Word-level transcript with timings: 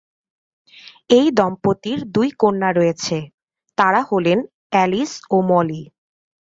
এই 1.09 1.27
দম্পতির 1.31 1.99
দুই 2.15 2.29
কন্যা 2.41 2.69
রয়েছে, 2.71 3.17
তারা 3.77 4.01
হলেন 4.09 4.39
অ্যালিস 4.71 5.11
ও 5.31 5.37
মলি। 5.49 5.81